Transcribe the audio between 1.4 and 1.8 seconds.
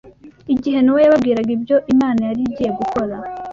ibyo